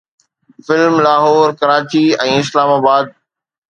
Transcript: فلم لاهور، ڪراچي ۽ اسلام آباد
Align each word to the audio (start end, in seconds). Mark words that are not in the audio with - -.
فلم 0.67 0.95
لاهور، 1.07 1.53
ڪراچي 1.61 2.05
۽ 2.29 2.43
اسلام 2.43 2.77
آباد 2.81 3.19